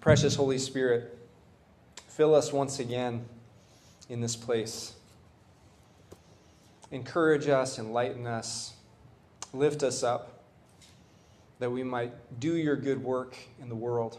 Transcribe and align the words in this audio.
Precious 0.00 0.34
Holy 0.34 0.56
Spirit, 0.56 1.18
fill 2.08 2.34
us 2.34 2.54
once 2.54 2.78
again 2.78 3.26
in 4.08 4.22
this 4.22 4.34
place. 4.34 4.94
Encourage 6.90 7.48
us, 7.48 7.78
enlighten 7.78 8.26
us, 8.26 8.72
lift 9.52 9.82
us 9.82 10.02
up, 10.02 10.42
that 11.58 11.70
we 11.70 11.82
might 11.82 12.12
do 12.40 12.56
your 12.56 12.76
good 12.76 13.04
work 13.04 13.36
in 13.60 13.68
the 13.68 13.74
world. 13.74 14.18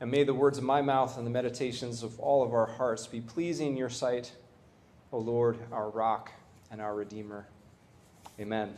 And 0.00 0.10
may 0.10 0.22
the 0.22 0.34
words 0.34 0.58
of 0.58 0.64
my 0.64 0.82
mouth 0.82 1.16
and 1.16 1.26
the 1.26 1.30
meditations 1.30 2.02
of 2.02 2.20
all 2.20 2.42
of 2.42 2.52
our 2.52 2.66
hearts 2.66 3.06
be 3.06 3.22
pleasing 3.22 3.68
in 3.68 3.76
your 3.78 3.88
sight, 3.88 4.32
O 5.12 5.18
Lord, 5.18 5.58
our 5.72 5.88
rock 5.88 6.30
and 6.70 6.82
our 6.82 6.94
Redeemer. 6.94 7.46
Amen. 8.38 8.76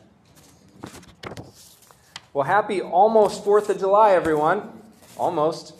Well, 2.32 2.44
happy 2.44 2.80
almost 2.80 3.44
4th 3.44 3.68
of 3.68 3.80
July, 3.80 4.12
everyone. 4.12 4.76
Almost. 5.18 5.79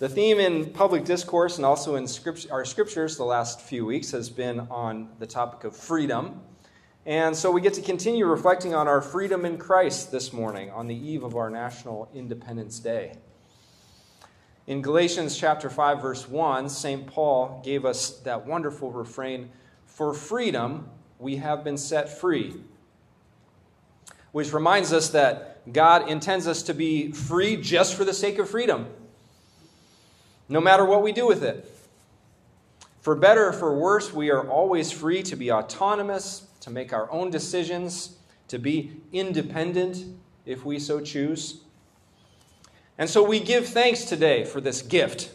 The 0.00 0.08
theme 0.08 0.40
in 0.40 0.72
public 0.72 1.04
discourse 1.04 1.58
and 1.58 1.66
also 1.66 1.96
in 1.96 2.06
our 2.50 2.64
scriptures 2.64 3.18
the 3.18 3.24
last 3.24 3.60
few 3.60 3.84
weeks 3.84 4.10
has 4.12 4.30
been 4.30 4.60
on 4.70 5.10
the 5.18 5.26
topic 5.26 5.64
of 5.64 5.76
freedom. 5.76 6.40
And 7.04 7.36
so 7.36 7.50
we 7.50 7.60
get 7.60 7.74
to 7.74 7.82
continue 7.82 8.24
reflecting 8.24 8.74
on 8.74 8.88
our 8.88 9.02
freedom 9.02 9.44
in 9.44 9.58
Christ 9.58 10.10
this 10.10 10.32
morning 10.32 10.70
on 10.70 10.86
the 10.86 10.94
eve 10.94 11.22
of 11.22 11.36
our 11.36 11.50
National 11.50 12.08
Independence 12.14 12.78
Day. 12.78 13.12
In 14.66 14.80
Galatians 14.80 15.36
chapter 15.36 15.68
5 15.68 16.00
verse 16.00 16.26
1, 16.26 16.70
St. 16.70 17.06
Paul 17.06 17.60
gave 17.62 17.84
us 17.84 18.08
that 18.20 18.46
wonderful 18.46 18.90
refrain, 18.90 19.50
"For 19.84 20.14
freedom 20.14 20.88
we 21.18 21.36
have 21.36 21.62
been 21.62 21.76
set 21.76 22.08
free." 22.08 22.64
Which 24.32 24.54
reminds 24.54 24.94
us 24.94 25.10
that 25.10 25.70
God 25.70 26.08
intends 26.08 26.46
us 26.46 26.62
to 26.62 26.72
be 26.72 27.12
free 27.12 27.58
just 27.58 27.94
for 27.94 28.06
the 28.06 28.14
sake 28.14 28.38
of 28.38 28.48
freedom 28.48 28.86
no 30.50 30.60
matter 30.60 30.84
what 30.84 31.02
we 31.02 31.12
do 31.12 31.26
with 31.26 31.42
it. 31.42 31.64
For 33.00 33.14
better 33.14 33.46
or 33.46 33.52
for 33.52 33.74
worse, 33.74 34.12
we 34.12 34.30
are 34.30 34.46
always 34.46 34.92
free 34.92 35.22
to 35.22 35.36
be 35.36 35.50
autonomous, 35.50 36.46
to 36.60 36.70
make 36.70 36.92
our 36.92 37.10
own 37.10 37.30
decisions, 37.30 38.16
to 38.48 38.58
be 38.58 38.92
independent 39.12 40.04
if 40.44 40.64
we 40.64 40.78
so 40.78 41.00
choose. 41.00 41.60
And 42.98 43.08
so 43.08 43.22
we 43.22 43.40
give 43.40 43.68
thanks 43.68 44.04
today 44.04 44.44
for 44.44 44.60
this 44.60 44.82
gift, 44.82 45.32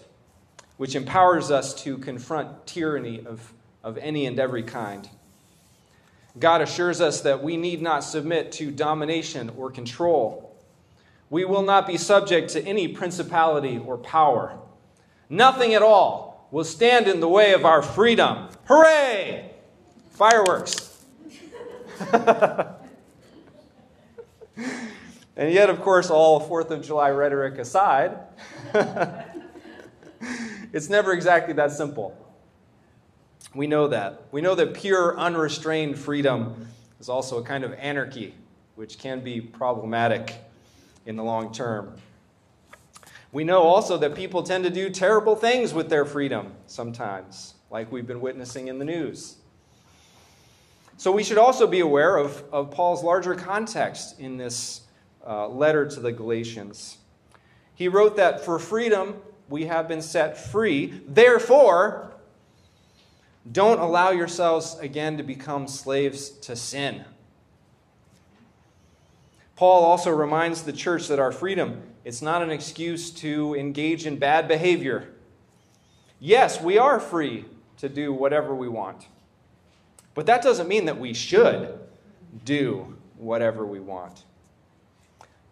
which 0.77 0.95
empowers 0.95 1.49
us 1.49 1.73
to 1.83 1.97
confront 1.97 2.67
tyranny 2.67 3.25
of, 3.25 3.53
of 3.83 3.97
any 3.97 4.25
and 4.25 4.37
every 4.37 4.63
kind. 4.63 5.09
God 6.37 6.61
assures 6.61 6.99
us 6.99 7.21
that 7.21 7.41
we 7.41 7.55
need 7.55 7.81
not 7.81 8.03
submit 8.03 8.51
to 8.53 8.69
domination 8.69 9.49
or 9.57 9.71
control. 9.71 10.53
We 11.29 11.45
will 11.45 11.61
not 11.63 11.87
be 11.87 11.97
subject 11.97 12.51
to 12.51 12.63
any 12.63 12.89
principality 12.89 13.77
or 13.77 13.97
power. 13.97 14.59
Nothing 15.29 15.73
at 15.73 15.81
all 15.81 16.47
will 16.51 16.63
stand 16.63 17.07
in 17.07 17.19
the 17.19 17.27
way 17.27 17.53
of 17.53 17.65
our 17.65 17.81
freedom. 17.81 18.49
Hooray! 18.65 19.51
Fireworks. 20.11 21.03
and 22.13 22.77
yet, 25.37 25.69
of 25.69 25.81
course, 25.81 26.09
all 26.09 26.47
4th 26.47 26.69
of 26.71 26.85
July 26.85 27.09
rhetoric 27.09 27.57
aside, 27.57 28.17
it's 30.73 30.89
never 30.89 31.13
exactly 31.13 31.53
that 31.53 31.71
simple. 31.71 32.17
We 33.53 33.67
know 33.67 33.87
that. 33.87 34.23
We 34.31 34.41
know 34.41 34.55
that 34.55 34.73
pure, 34.73 35.17
unrestrained 35.17 35.97
freedom 35.97 36.67
is 36.99 37.09
also 37.09 37.39
a 37.39 37.43
kind 37.43 37.63
of 37.63 37.73
anarchy, 37.73 38.33
which 38.75 38.99
can 38.99 39.21
be 39.21 39.39
problematic 39.39 40.35
in 41.05 41.15
the 41.15 41.23
long 41.23 41.53
term. 41.53 41.95
We 43.35 43.43
know 43.43 43.63
also 43.63 43.97
that 43.97 44.15
people 44.15 44.43
tend 44.43 44.63
to 44.63 44.69
do 44.69 44.89
terrible 44.89 45.35
things 45.35 45.73
with 45.73 45.89
their 45.89 46.05
freedom 46.05 46.53
sometimes, 46.67 47.55
like 47.69 47.91
we've 47.91 48.07
been 48.07 48.21
witnessing 48.21 48.69
in 48.69 48.79
the 48.79 48.85
news. 48.85 49.35
So 50.95 51.11
we 51.11 51.21
should 51.21 51.37
also 51.37 51.67
be 51.67 51.81
aware 51.81 52.15
of, 52.15 52.45
of 52.53 52.71
Paul's 52.71 53.03
larger 53.03 53.35
context 53.35 54.21
in 54.21 54.37
this 54.37 54.83
uh, 55.27 55.49
letter 55.49 55.85
to 55.85 55.99
the 55.99 56.13
Galatians. 56.13 56.99
He 57.73 57.89
wrote 57.89 58.15
that 58.15 58.45
for 58.45 58.57
freedom 58.57 59.17
we 59.49 59.65
have 59.65 59.89
been 59.89 60.01
set 60.01 60.37
free. 60.37 61.01
Therefore, 61.05 62.13
don't 63.51 63.81
allow 63.81 64.11
yourselves 64.11 64.77
again 64.79 65.17
to 65.17 65.23
become 65.23 65.67
slaves 65.67 66.29
to 66.29 66.55
sin. 66.55 67.03
Paul 69.55 69.83
also 69.83 70.11
reminds 70.11 70.63
the 70.63 70.73
church 70.73 71.07
that 71.07 71.19
our 71.19 71.31
freedom 71.31 71.81
it's 72.05 72.21
not 72.21 72.43
an 72.43 72.51
excuse 72.51 73.09
to 73.09 73.55
engage 73.55 74.05
in 74.05 74.17
bad 74.17 74.47
behavior. 74.47 75.09
Yes, 76.19 76.61
we 76.61 76.77
are 76.77 76.99
free 76.99 77.45
to 77.77 77.89
do 77.89 78.13
whatever 78.13 78.53
we 78.53 78.67
want. 78.67 79.07
But 80.13 80.27
that 80.27 80.43
doesn't 80.43 80.67
mean 80.67 80.85
that 80.85 80.99
we 80.99 81.15
should 81.15 81.79
do 82.45 82.95
whatever 83.17 83.65
we 83.65 83.79
want. 83.79 84.23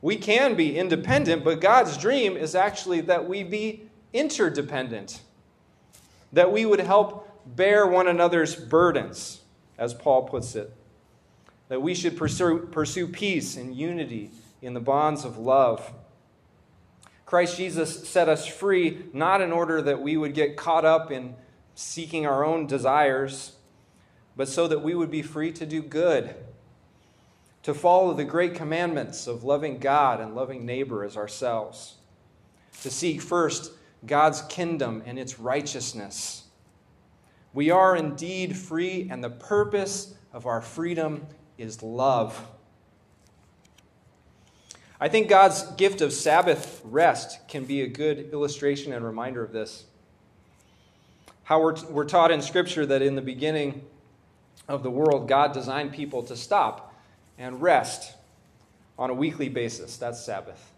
We 0.01 0.15
can 0.15 0.55
be 0.55 0.77
independent, 0.77 1.43
but 1.43 1.59
God's 1.59 1.97
dream 1.97 2.37
is 2.37 2.53
actually 2.53 3.01
that 3.01 3.27
we 3.27 3.43
be 3.43 3.89
interdependent, 4.13 5.21
that 6.31 6.51
we 6.51 6.65
would 6.65 6.81
help 6.81 7.27
bear 7.55 7.87
one 7.87 8.07
another's 8.07 8.55
burdens, 8.55 9.41
as 9.77 9.93
Paul 9.93 10.23
puts 10.23 10.55
it, 10.55 10.71
that 11.73 11.81
we 11.81 11.95
should 11.95 12.15
pursue, 12.15 12.59
pursue 12.71 13.07
peace 13.07 13.57
and 13.57 13.75
unity 13.75 14.29
in 14.61 14.75
the 14.75 14.79
bonds 14.79 15.25
of 15.25 15.39
love 15.39 15.91
Christ 17.33 17.57
Jesus 17.57 18.07
set 18.07 18.29
us 18.29 18.45
free 18.45 19.05
not 19.11 19.41
in 19.41 19.51
order 19.51 19.81
that 19.81 19.99
we 19.99 20.17
would 20.17 20.35
get 20.35 20.55
caught 20.55 20.85
up 20.85 21.11
in 21.11 21.33
seeking 21.73 22.27
our 22.27 22.45
own 22.45 22.67
desires, 22.67 23.53
but 24.35 24.47
so 24.47 24.67
that 24.67 24.83
we 24.83 24.93
would 24.93 25.09
be 25.09 25.23
free 25.23 25.51
to 25.53 25.65
do 25.65 25.81
good, 25.81 26.35
to 27.63 27.73
follow 27.73 28.13
the 28.13 28.23
great 28.23 28.53
commandments 28.53 29.25
of 29.25 29.43
loving 29.43 29.79
God 29.79 30.21
and 30.21 30.35
loving 30.35 30.63
neighbor 30.63 31.03
as 31.03 31.17
ourselves, 31.17 31.95
to 32.83 32.91
seek 32.91 33.19
first 33.19 33.71
God's 34.05 34.43
kingdom 34.43 35.01
and 35.03 35.17
its 35.17 35.39
righteousness. 35.39 36.43
We 37.51 37.71
are 37.71 37.95
indeed 37.95 38.55
free, 38.55 39.07
and 39.09 39.23
the 39.23 39.31
purpose 39.31 40.13
of 40.33 40.45
our 40.45 40.61
freedom 40.61 41.25
is 41.57 41.83
love. 41.83 42.47
I 44.99 45.09
think 45.09 45.27
God's 45.27 45.63
gift 45.73 46.01
of 46.01 46.13
Sabbath 46.13 46.81
rest 46.85 47.47
can 47.47 47.65
be 47.65 47.81
a 47.81 47.87
good 47.87 48.29
illustration 48.31 48.93
and 48.93 49.03
reminder 49.03 49.43
of 49.43 49.51
this. 49.51 49.83
How 51.43 51.61
we're, 51.61 51.75
we're 51.89 52.05
taught 52.05 52.31
in 52.31 52.41
Scripture 52.41 52.85
that 52.85 53.01
in 53.01 53.15
the 53.15 53.21
beginning 53.21 53.83
of 54.69 54.81
the 54.81 54.89
world, 54.89 55.27
God 55.27 55.51
designed 55.53 55.91
people 55.91 56.23
to 56.23 56.37
stop 56.37 56.95
and 57.37 57.61
rest 57.61 58.15
on 58.97 59.09
a 59.09 59.13
weekly 59.13 59.49
basis. 59.49 59.97
That's 59.97 60.23
Sabbath. 60.23 60.71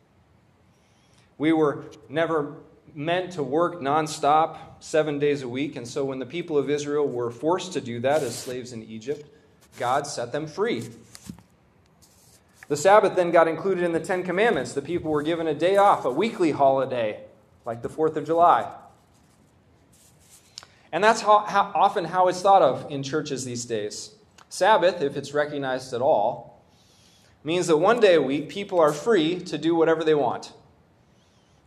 We 1.38 1.54
were 1.54 1.86
never 2.10 2.56
meant 2.96 3.34
to 3.34 3.44
work 3.44 3.82
nonstop 3.82 4.58
seven 4.80 5.20
days 5.20 5.42
a 5.42 5.50
week, 5.50 5.76
and 5.76 5.88
so 5.88 6.06
when 6.06 6.18
the 6.18 6.26
people 6.26 6.58
of 6.58 6.70
Israel 6.70 7.08
were 7.08 7.30
forced 7.30 7.74
to 7.74 7.82
do 7.82 8.00
that 8.00 8.24
as 8.24 8.36
slaves 8.36 8.72
in 8.72 8.82
Egypt, 8.84 9.30
God 9.78 10.08
set 10.08 10.32
them 10.32 10.48
free 10.48 10.90
the 12.68 12.78
Sabbath 12.78 13.16
then 13.16 13.32
got 13.32 13.48
included 13.48 13.84
in 13.84 13.92
the 13.92 14.00
Ten 14.00 14.24
Commandments. 14.24 14.74
The 14.74 14.82
people 14.82 15.12
were 15.12 15.22
given 15.22 15.48
a 15.48 15.54
day 15.54 15.78
off, 15.78 16.06
a 16.06 16.12
weekly 16.12 16.52
holiday, 16.52 17.22
like 17.64 17.82
the 17.82 17.90
4th 17.90 18.16
of 18.16 18.26
July. 18.26 18.72
And 20.92 21.04
that's 21.04 21.22
how, 21.22 21.40
how, 21.40 21.72
often 21.76 22.06
how 22.06 22.28
it's 22.28 22.42
thought 22.42 22.62
of 22.62 22.90
in 22.90 23.04
churches 23.04 23.46
these 23.46 23.66
days. 23.66 24.16
Sabbath, 24.50 25.02
if 25.02 25.16
it's 25.16 25.34
recognized 25.34 25.94
at 25.94 26.02
all, 26.02 26.64
means 27.44 27.68
that 27.68 27.78
one 27.78 28.00
day 28.00 28.16
a 28.16 28.22
week 28.22 28.50
people 28.50 28.80
are 28.80 28.94
free 28.94 29.40
to 29.42 29.58
do 29.58 29.76
whatever 29.76 30.04
they 30.04 30.16
want. 30.16 30.54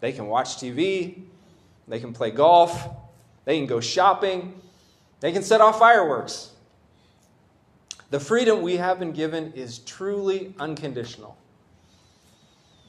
They 0.01 0.13
can 0.13 0.27
watch 0.27 0.57
TV, 0.57 1.23
they 1.87 2.01
can 2.01 2.13
play 2.13 2.31
golf, 2.31 2.89
they 3.45 3.59
can 3.59 3.67
go 3.67 3.79
shopping, 3.81 4.61
they 5.21 5.31
can 5.31 5.43
set 5.43 5.61
off 5.61 5.79
fireworks. 5.79 6.51
The 8.11 8.21
freedom 8.21 8.63
we 8.63 8.77
have 8.77 8.99
been 8.99 9.13
given 9.13 9.53
is 9.53 9.81
truly 9.81 10.55
unconditional. 10.59 11.37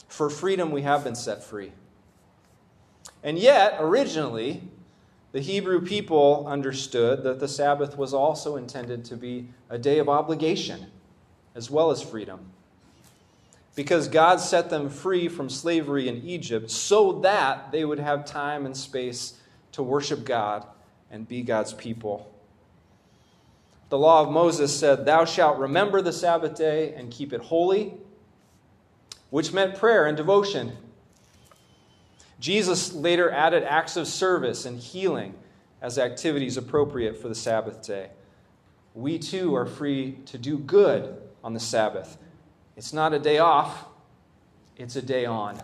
For 0.07 0.29
freedom, 0.29 0.71
we 0.71 0.81
have 0.83 1.03
been 1.03 1.15
set 1.15 1.43
free. 1.43 1.73
And 3.21 3.37
yet, 3.37 3.75
originally, 3.79 4.63
the 5.31 5.41
Hebrew 5.41 5.81
people 5.81 6.45
understood 6.47 7.23
that 7.23 7.39
the 7.39 7.47
Sabbath 7.47 7.97
was 7.97 8.13
also 8.13 8.55
intended 8.55 9.03
to 9.05 9.15
be 9.15 9.49
a 9.69 9.77
day 9.77 9.99
of 9.99 10.09
obligation 10.09 10.87
as 11.53 11.69
well 11.69 11.91
as 11.91 12.01
freedom. 12.01 12.39
Because 13.75 14.07
God 14.07 14.39
set 14.39 14.69
them 14.69 14.89
free 14.89 15.27
from 15.27 15.49
slavery 15.49 16.07
in 16.07 16.23
Egypt 16.25 16.71
so 16.71 17.19
that 17.19 17.71
they 17.71 17.85
would 17.85 17.99
have 17.99 18.25
time 18.25 18.65
and 18.65 18.75
space 18.75 19.33
to 19.73 19.83
worship 19.83 20.25
God 20.25 20.65
and 21.11 21.27
be 21.27 21.43
God's 21.43 21.73
people. 21.73 22.33
The 23.89 23.97
law 23.97 24.21
of 24.21 24.31
Moses 24.31 24.77
said, 24.77 25.05
Thou 25.05 25.25
shalt 25.25 25.57
remember 25.57 26.01
the 26.01 26.13
Sabbath 26.13 26.55
day 26.55 26.93
and 26.93 27.11
keep 27.11 27.33
it 27.33 27.41
holy, 27.41 27.93
which 29.29 29.51
meant 29.51 29.75
prayer 29.75 30.05
and 30.05 30.15
devotion. 30.15 30.77
Jesus 32.39 32.93
later 32.93 33.29
added 33.29 33.63
acts 33.63 33.97
of 33.97 34.07
service 34.07 34.65
and 34.65 34.79
healing 34.79 35.33
as 35.81 35.97
activities 35.97 36.57
appropriate 36.57 37.17
for 37.17 37.27
the 37.27 37.35
Sabbath 37.35 37.85
day. 37.85 38.09
We 38.93 39.19
too 39.19 39.55
are 39.55 39.65
free 39.65 40.17
to 40.27 40.37
do 40.37 40.57
good 40.57 41.21
on 41.43 41.53
the 41.53 41.59
Sabbath. 41.59 42.17
It's 42.75 42.93
not 42.93 43.13
a 43.13 43.19
day 43.19 43.39
off, 43.39 43.85
it's 44.77 44.95
a 44.95 45.01
day 45.01 45.25
on. 45.25 45.61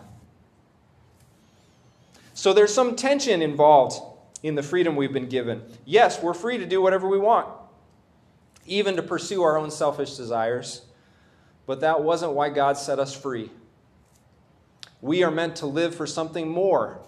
So 2.34 2.52
there's 2.52 2.72
some 2.72 2.96
tension 2.96 3.40
involved 3.40 4.00
in 4.42 4.54
the 4.54 4.62
freedom 4.62 4.96
we've 4.96 5.12
been 5.12 5.28
given. 5.28 5.62
Yes, 5.84 6.22
we're 6.22 6.34
free 6.34 6.58
to 6.58 6.66
do 6.66 6.82
whatever 6.82 7.08
we 7.08 7.18
want, 7.18 7.48
even 8.66 8.96
to 8.96 9.02
pursue 9.02 9.42
our 9.42 9.56
own 9.56 9.70
selfish 9.70 10.16
desires, 10.16 10.82
but 11.66 11.80
that 11.80 12.02
wasn't 12.02 12.32
why 12.32 12.50
God 12.50 12.76
set 12.76 12.98
us 12.98 13.14
free. 13.14 13.50
We 15.00 15.22
are 15.22 15.30
meant 15.30 15.56
to 15.56 15.66
live 15.66 15.94
for 15.94 16.06
something 16.06 16.48
more, 16.48 17.00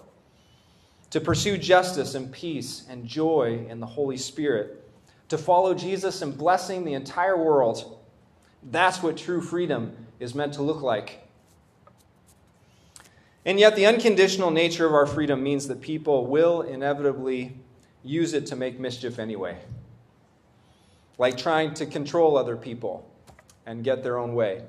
to 1.09 1.19
pursue 1.19 1.57
justice 1.57 2.15
and 2.15 2.31
peace 2.31 2.85
and 2.89 3.05
joy 3.05 3.65
in 3.69 3.79
the 3.79 3.85
Holy 3.85 4.17
Spirit, 4.17 4.83
to 5.29 5.37
follow 5.37 5.73
Jesus 5.73 6.21
and 6.21 6.37
blessing 6.37 6.85
the 6.85 6.93
entire 6.93 7.37
world. 7.37 7.99
That's 8.63 9.01
what 9.01 9.17
true 9.17 9.41
freedom 9.41 9.95
is 10.19 10.35
meant 10.35 10.53
to 10.53 10.61
look 10.61 10.81
like. 10.81 11.27
And 13.45 13.59
yet, 13.59 13.75
the 13.75 13.85
unconditional 13.85 14.51
nature 14.51 14.85
of 14.85 14.93
our 14.93 15.05
freedom 15.05 15.41
means 15.41 15.67
that 15.69 15.81
people 15.81 16.27
will 16.27 16.61
inevitably 16.61 17.55
use 18.03 18.33
it 18.33 18.45
to 18.47 18.55
make 18.55 18.79
mischief 18.79 19.17
anyway, 19.17 19.57
like 21.19 21.37
trying 21.37 21.75
to 21.75 21.85
control 21.85 22.35
other 22.37 22.57
people 22.57 23.07
and 23.67 23.83
get 23.83 24.01
their 24.01 24.17
own 24.17 24.33
way. 24.33 24.63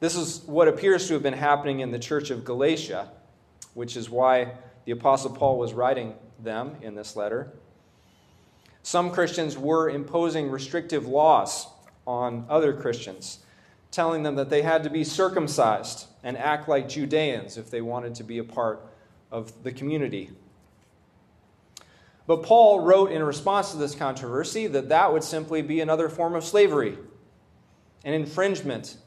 This 0.00 0.16
is 0.16 0.42
what 0.46 0.68
appears 0.68 1.06
to 1.08 1.14
have 1.14 1.22
been 1.22 1.32
happening 1.32 1.80
in 1.80 1.90
the 1.90 1.98
church 1.98 2.30
of 2.30 2.44
Galatia, 2.44 3.08
which 3.72 3.96
is 3.96 4.10
why 4.10 4.52
the 4.84 4.92
Apostle 4.92 5.30
Paul 5.30 5.58
was 5.58 5.72
writing 5.72 6.14
them 6.42 6.76
in 6.82 6.94
this 6.94 7.16
letter. 7.16 7.52
Some 8.82 9.10
Christians 9.10 9.56
were 9.56 9.88
imposing 9.88 10.50
restrictive 10.50 11.06
laws 11.06 11.66
on 12.06 12.46
other 12.48 12.72
Christians, 12.72 13.40
telling 13.90 14.22
them 14.22 14.34
that 14.36 14.50
they 14.50 14.62
had 14.62 14.82
to 14.84 14.90
be 14.90 15.04
circumcised 15.04 16.06
and 16.24 16.36
act 16.36 16.68
like 16.68 16.88
Judeans 16.88 17.56
if 17.56 17.70
they 17.70 17.82
wanted 17.82 18.14
to 18.16 18.24
be 18.24 18.38
a 18.38 18.44
part 18.44 18.80
of 19.30 19.62
the 19.62 19.70
community. 19.70 20.30
But 22.30 22.44
Paul 22.44 22.78
wrote 22.78 23.10
in 23.10 23.24
response 23.24 23.72
to 23.72 23.76
this 23.76 23.96
controversy 23.96 24.68
that 24.68 24.90
that 24.90 25.12
would 25.12 25.24
simply 25.24 25.62
be 25.62 25.80
another 25.80 26.08
form 26.08 26.36
of 26.36 26.44
slavery, 26.44 26.96
an 28.04 28.14
infringement 28.14 28.98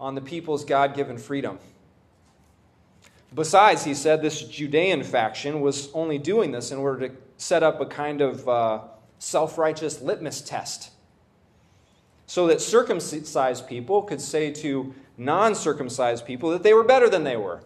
on 0.00 0.16
the 0.16 0.20
people's 0.20 0.64
God 0.64 0.92
given 0.96 1.16
freedom. 1.16 1.60
Besides, 3.32 3.84
he 3.84 3.94
said 3.94 4.22
this 4.22 4.42
Judean 4.42 5.04
faction 5.04 5.60
was 5.60 5.88
only 5.94 6.18
doing 6.18 6.50
this 6.50 6.72
in 6.72 6.78
order 6.78 7.10
to 7.10 7.14
set 7.36 7.62
up 7.62 7.80
a 7.80 7.86
kind 7.86 8.20
of 8.20 8.48
uh, 8.48 8.80
self 9.20 9.56
righteous 9.56 10.02
litmus 10.02 10.40
test 10.40 10.90
so 12.26 12.48
that 12.48 12.60
circumcised 12.60 13.68
people 13.68 14.02
could 14.02 14.20
say 14.20 14.50
to 14.50 14.92
non 15.16 15.54
circumcised 15.54 16.26
people 16.26 16.50
that 16.50 16.64
they 16.64 16.74
were 16.74 16.82
better 16.82 17.08
than 17.08 17.22
they 17.22 17.36
were. 17.36 17.62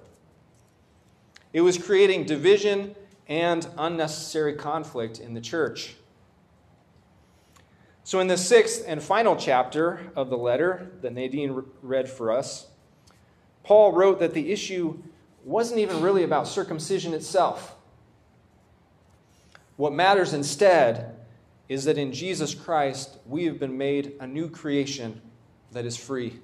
It 1.54 1.62
was 1.62 1.78
creating 1.78 2.24
division 2.24 2.94
and 3.28 3.68
unnecessary 3.76 4.54
conflict 4.54 5.18
in 5.20 5.34
the 5.34 5.40
church. 5.40 5.96
So, 8.02 8.20
in 8.20 8.26
the 8.26 8.38
sixth 8.38 8.84
and 8.86 9.02
final 9.02 9.36
chapter 9.36 10.10
of 10.16 10.30
the 10.30 10.38
letter 10.38 10.90
that 11.02 11.12
Nadine 11.12 11.62
read 11.82 12.08
for 12.08 12.32
us, 12.32 12.68
Paul 13.64 13.92
wrote 13.92 14.18
that 14.20 14.32
the 14.32 14.50
issue 14.50 15.02
wasn't 15.44 15.80
even 15.80 16.00
really 16.00 16.24
about 16.24 16.48
circumcision 16.48 17.12
itself. 17.12 17.74
What 19.76 19.92
matters 19.92 20.32
instead 20.32 21.16
is 21.68 21.84
that 21.84 21.98
in 21.98 22.12
Jesus 22.12 22.54
Christ 22.54 23.18
we 23.26 23.44
have 23.44 23.58
been 23.58 23.76
made 23.76 24.14
a 24.20 24.26
new 24.26 24.48
creation 24.48 25.20
that 25.72 25.84
is 25.84 25.96
free. 25.96 26.40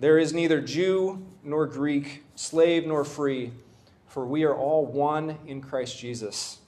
There 0.00 0.18
is 0.18 0.32
neither 0.32 0.62
Jew 0.62 1.26
nor 1.44 1.66
Greek, 1.66 2.24
slave 2.34 2.86
nor 2.86 3.04
free, 3.04 3.52
for 4.10 4.26
we 4.26 4.42
are 4.44 4.54
all 4.54 4.84
one 4.84 5.38
in 5.46 5.62
Christ 5.62 5.98
Jesus. 5.98 6.58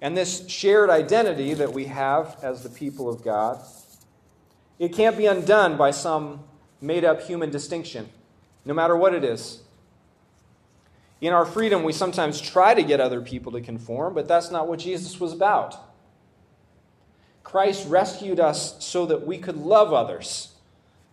And 0.00 0.16
this 0.16 0.48
shared 0.48 0.90
identity 0.90 1.54
that 1.54 1.72
we 1.72 1.86
have 1.86 2.38
as 2.42 2.62
the 2.62 2.68
people 2.68 3.08
of 3.08 3.24
God, 3.24 3.60
it 4.78 4.92
can't 4.92 5.16
be 5.16 5.26
undone 5.26 5.76
by 5.76 5.90
some 5.90 6.44
made 6.80 7.04
up 7.04 7.22
human 7.22 7.50
distinction, 7.50 8.08
no 8.64 8.74
matter 8.74 8.96
what 8.96 9.14
it 9.14 9.24
is. 9.24 9.62
In 11.20 11.32
our 11.32 11.44
freedom, 11.44 11.82
we 11.82 11.92
sometimes 11.92 12.40
try 12.40 12.74
to 12.74 12.82
get 12.82 13.00
other 13.00 13.20
people 13.20 13.50
to 13.52 13.60
conform, 13.60 14.14
but 14.14 14.28
that's 14.28 14.52
not 14.52 14.68
what 14.68 14.78
Jesus 14.78 15.18
was 15.18 15.32
about. 15.32 15.74
Christ 17.42 17.88
rescued 17.88 18.38
us 18.38 18.84
so 18.84 19.06
that 19.06 19.26
we 19.26 19.38
could 19.38 19.56
love 19.56 19.92
others, 19.92 20.52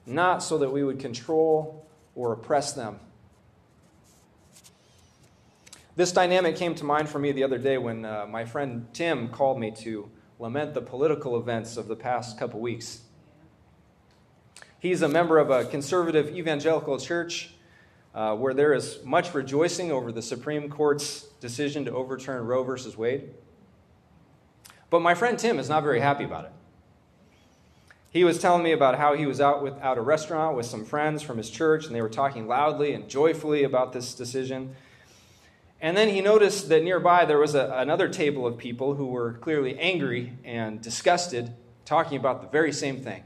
not 0.05 0.43
so 0.43 0.57
that 0.57 0.69
we 0.69 0.83
would 0.83 0.99
control 0.99 1.87
or 2.13 2.33
oppress 2.33 2.73
them. 2.73 2.99
This 5.97 6.11
dynamic 6.11 6.57
came 6.57 6.75
to 6.75 6.83
mind 6.83 7.07
for 7.07 7.19
me 7.19 7.31
the 7.31 7.45
other 7.45 7.57
day 7.57 7.77
when 7.77 8.03
uh, 8.03 8.25
my 8.29 8.43
friend 8.43 8.85
Tim 8.91 9.29
called 9.29 9.57
me 9.57 9.71
to 9.71 10.11
lament 10.39 10.73
the 10.73 10.81
political 10.81 11.39
events 11.39 11.77
of 11.77 11.87
the 11.87 11.95
past 11.95 12.37
couple 12.37 12.59
weeks. 12.59 13.03
He's 14.77 15.01
a 15.01 15.07
member 15.07 15.37
of 15.37 15.49
a 15.49 15.63
conservative 15.63 16.35
evangelical 16.35 16.99
church 16.99 17.53
uh, 18.13 18.35
where 18.35 18.53
there 18.53 18.73
is 18.73 18.99
much 19.05 19.33
rejoicing 19.33 19.89
over 19.89 20.11
the 20.11 20.21
Supreme 20.21 20.69
Court's 20.69 21.27
decision 21.39 21.85
to 21.85 21.91
overturn 21.91 22.45
Roe 22.45 22.63
versus 22.63 22.97
Wade. 22.97 23.29
But 24.89 24.99
my 24.99 25.13
friend 25.13 25.39
Tim 25.39 25.59
is 25.59 25.69
not 25.69 25.81
very 25.81 26.01
happy 26.01 26.25
about 26.25 26.43
it. 26.43 26.51
He 28.09 28.25
was 28.25 28.37
telling 28.37 28.63
me 28.63 28.73
about 28.73 28.97
how 28.97 29.15
he 29.15 29.25
was 29.25 29.39
out 29.39 29.63
with 29.63 29.75
a 29.81 30.01
restaurant 30.01 30.57
with 30.57 30.65
some 30.65 30.83
friends 30.83 31.21
from 31.21 31.37
his 31.37 31.49
church, 31.49 31.85
and 31.85 31.95
they 31.95 32.01
were 32.01 32.09
talking 32.09 32.47
loudly 32.47 32.93
and 32.93 33.09
joyfully 33.09 33.63
about 33.63 33.93
this 33.93 34.13
decision. 34.13 34.75
And 35.85 35.95
then 35.95 36.09
he 36.09 36.19
noticed 36.19 36.69
that 36.69 36.83
nearby 36.83 37.25
there 37.25 37.37
was 37.37 37.53
a, 37.53 37.71
another 37.75 38.09
table 38.09 38.47
of 38.47 38.57
people 38.57 38.95
who 38.95 39.05
were 39.05 39.33
clearly 39.33 39.77
angry 39.77 40.33
and 40.43 40.81
disgusted, 40.81 41.53
talking 41.85 42.17
about 42.17 42.41
the 42.41 42.47
very 42.47 42.73
same 42.73 43.01
thing. 43.01 43.21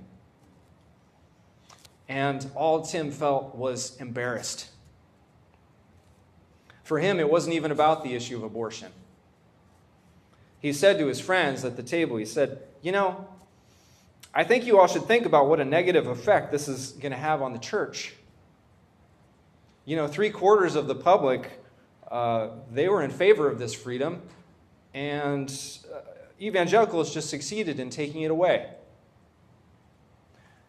And 2.09 2.45
all 2.55 2.81
Tim 2.81 3.11
felt 3.11 3.55
was 3.55 3.95
embarrassed. 4.01 4.71
For 6.83 6.99
him, 6.99 7.17
it 7.17 7.31
wasn't 7.31 7.55
even 7.55 7.71
about 7.71 8.03
the 8.03 8.13
issue 8.13 8.35
of 8.35 8.43
abortion. 8.43 8.91
He 10.59 10.73
said 10.73 10.97
to 10.97 11.07
his 11.07 11.21
friends 11.21 11.63
at 11.63 11.77
the 11.77 11.83
table, 11.83 12.17
he 12.17 12.25
said, 12.25 12.61
You 12.81 12.91
know, 12.91 13.25
I 14.33 14.43
think 14.43 14.65
you 14.65 14.81
all 14.81 14.87
should 14.87 15.05
think 15.05 15.25
about 15.25 15.47
what 15.47 15.61
a 15.61 15.65
negative 15.65 16.07
effect 16.07 16.51
this 16.51 16.67
is 16.67 16.91
going 16.91 17.13
to 17.13 17.17
have 17.17 17.41
on 17.41 17.53
the 17.53 17.59
church. 17.59 18.15
You 19.85 19.95
know, 19.95 20.09
three 20.09 20.29
quarters 20.29 20.75
of 20.75 20.87
the 20.87 20.95
public 20.95 21.58
uh, 22.09 22.49
they 22.71 22.89
were 22.89 23.03
in 23.03 23.11
favor 23.11 23.49
of 23.49 23.59
this 23.59 23.73
freedom, 23.73 24.21
and 24.93 25.49
uh, 25.93 25.99
evangelicals 26.41 27.13
just 27.13 27.29
succeeded 27.29 27.79
in 27.79 27.89
taking 27.89 28.21
it 28.21 28.31
away. 28.31 28.69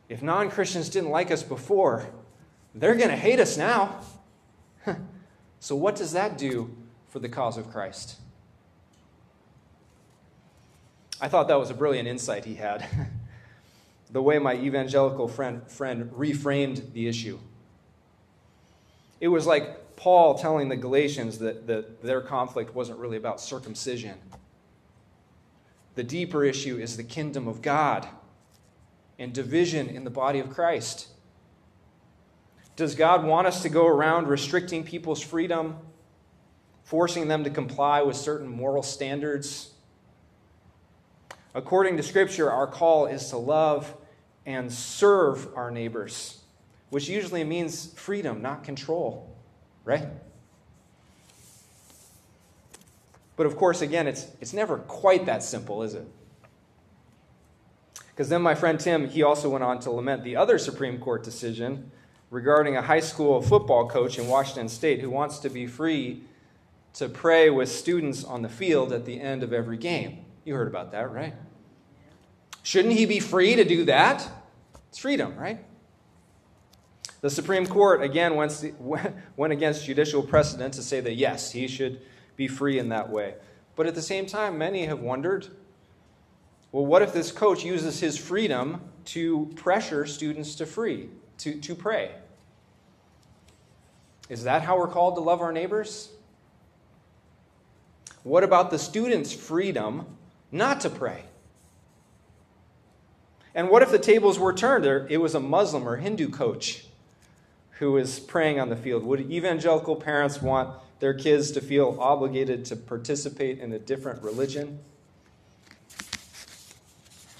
If 0.08 0.22
non 0.22 0.50
Christians 0.50 0.88
didn't 0.88 1.10
like 1.10 1.30
us 1.30 1.42
before, 1.42 2.06
they're 2.74 2.96
going 2.96 3.10
to 3.10 3.16
hate 3.16 3.40
us 3.40 3.56
now. 3.56 4.00
so, 5.60 5.76
what 5.76 5.96
does 5.96 6.12
that 6.12 6.36
do 6.36 6.76
for 7.08 7.20
the 7.20 7.28
cause 7.28 7.56
of 7.56 7.70
Christ? 7.70 8.16
I 11.20 11.28
thought 11.28 11.48
that 11.48 11.58
was 11.58 11.70
a 11.70 11.74
brilliant 11.74 12.08
insight 12.08 12.44
he 12.44 12.54
had. 12.54 12.86
the 14.10 14.22
way 14.22 14.38
my 14.38 14.54
evangelical 14.54 15.28
friend, 15.28 15.66
friend 15.70 16.10
reframed 16.12 16.92
the 16.92 17.06
issue. 17.06 17.38
It 19.20 19.28
was 19.28 19.46
like 19.46 19.79
Paul 20.00 20.34
telling 20.34 20.70
the 20.70 20.76
Galatians 20.76 21.40
that, 21.40 21.66
that 21.66 22.02
their 22.02 22.22
conflict 22.22 22.74
wasn't 22.74 22.98
really 22.98 23.18
about 23.18 23.38
circumcision. 23.38 24.14
The 25.94 26.02
deeper 26.02 26.42
issue 26.42 26.78
is 26.78 26.96
the 26.96 27.04
kingdom 27.04 27.46
of 27.46 27.60
God 27.60 28.08
and 29.18 29.30
division 29.34 29.90
in 29.90 30.04
the 30.04 30.10
body 30.10 30.38
of 30.38 30.48
Christ. 30.48 31.08
Does 32.76 32.94
God 32.94 33.26
want 33.26 33.46
us 33.46 33.60
to 33.60 33.68
go 33.68 33.86
around 33.86 34.26
restricting 34.26 34.84
people's 34.84 35.20
freedom, 35.20 35.76
forcing 36.82 37.28
them 37.28 37.44
to 37.44 37.50
comply 37.50 38.00
with 38.00 38.16
certain 38.16 38.48
moral 38.48 38.82
standards? 38.82 39.74
According 41.54 41.98
to 41.98 42.02
Scripture, 42.02 42.50
our 42.50 42.66
call 42.66 43.04
is 43.04 43.28
to 43.28 43.36
love 43.36 43.94
and 44.46 44.72
serve 44.72 45.54
our 45.54 45.70
neighbors, 45.70 46.40
which 46.88 47.06
usually 47.06 47.44
means 47.44 47.92
freedom, 47.92 48.40
not 48.40 48.64
control 48.64 49.36
right? 49.90 50.06
But 53.36 53.46
of 53.46 53.56
course, 53.56 53.82
again, 53.82 54.06
it's, 54.06 54.28
it's 54.40 54.52
never 54.52 54.78
quite 54.78 55.26
that 55.26 55.42
simple, 55.42 55.82
is 55.82 55.94
it? 55.94 56.06
Because 58.10 58.28
then 58.28 58.40
my 58.40 58.54
friend 58.54 58.78
Tim, 58.78 59.08
he 59.08 59.24
also 59.24 59.48
went 59.48 59.64
on 59.64 59.80
to 59.80 59.90
lament 59.90 60.22
the 60.22 60.36
other 60.36 60.58
Supreme 60.58 60.98
Court 60.98 61.24
decision 61.24 61.90
regarding 62.30 62.76
a 62.76 62.82
high 62.82 63.00
school 63.00 63.42
football 63.42 63.88
coach 63.88 64.16
in 64.16 64.28
Washington 64.28 64.68
State 64.68 65.00
who 65.00 65.10
wants 65.10 65.40
to 65.40 65.48
be 65.48 65.66
free 65.66 66.22
to 66.94 67.08
pray 67.08 67.50
with 67.50 67.68
students 67.68 68.22
on 68.22 68.42
the 68.42 68.48
field 68.48 68.92
at 68.92 69.04
the 69.04 69.20
end 69.20 69.42
of 69.42 69.52
every 69.52 69.76
game. 69.76 70.24
You 70.44 70.54
heard 70.54 70.68
about 70.68 70.92
that, 70.92 71.10
right? 71.10 71.34
Shouldn't 72.62 72.94
he 72.94 73.06
be 73.06 73.18
free 73.18 73.56
to 73.56 73.64
do 73.64 73.86
that? 73.86 74.28
It's 74.90 74.98
freedom, 74.98 75.34
right? 75.36 75.64
The 77.20 77.30
Supreme 77.30 77.66
Court, 77.66 78.02
again, 78.02 78.34
went 79.36 79.52
against 79.52 79.84
judicial 79.84 80.22
precedent 80.22 80.74
to 80.74 80.82
say 80.82 81.00
that 81.00 81.14
yes, 81.14 81.52
he 81.52 81.68
should 81.68 82.00
be 82.36 82.48
free 82.48 82.78
in 82.78 82.88
that 82.88 83.10
way. 83.10 83.34
But 83.76 83.86
at 83.86 83.94
the 83.94 84.02
same 84.02 84.26
time, 84.26 84.58
many 84.58 84.86
have 84.86 85.00
wondered 85.00 85.48
well, 86.72 86.86
what 86.86 87.02
if 87.02 87.12
this 87.12 87.32
coach 87.32 87.64
uses 87.64 87.98
his 87.98 88.16
freedom 88.16 88.80
to 89.06 89.50
pressure 89.56 90.06
students 90.06 90.54
to 90.56 90.66
free, 90.66 91.08
to, 91.38 91.60
to 91.60 91.74
pray? 91.74 92.12
Is 94.28 94.44
that 94.44 94.62
how 94.62 94.78
we're 94.78 94.86
called 94.86 95.16
to 95.16 95.20
love 95.20 95.40
our 95.40 95.50
neighbors? 95.50 96.10
What 98.22 98.44
about 98.44 98.70
the 98.70 98.78
student's 98.78 99.32
freedom 99.32 100.06
not 100.52 100.80
to 100.82 100.90
pray? 100.90 101.24
And 103.52 103.68
what 103.68 103.82
if 103.82 103.90
the 103.90 103.98
tables 103.98 104.38
were 104.38 104.52
turned? 104.52 104.84
It 105.10 105.16
was 105.16 105.34
a 105.34 105.40
Muslim 105.40 105.88
or 105.88 105.96
Hindu 105.96 106.28
coach 106.28 106.84
who 107.80 107.92
was 107.92 108.20
praying 108.20 108.60
on 108.60 108.68
the 108.68 108.76
field. 108.76 109.02
Would 109.04 109.32
evangelical 109.32 109.96
parents 109.96 110.42
want 110.42 110.78
their 111.00 111.14
kids 111.14 111.50
to 111.52 111.62
feel 111.62 111.96
obligated 111.98 112.66
to 112.66 112.76
participate 112.76 113.58
in 113.58 113.72
a 113.72 113.78
different 113.78 114.22
religion? 114.22 114.78